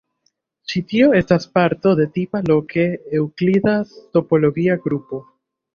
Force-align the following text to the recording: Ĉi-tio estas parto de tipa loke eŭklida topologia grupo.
Ĉi-tio 0.71 1.09
estas 1.19 1.45
parto 1.59 1.93
de 2.01 2.09
tipa 2.17 2.43
loke 2.49 2.89
eŭklida 3.21 3.79
topologia 4.17 4.83
grupo. 4.89 5.27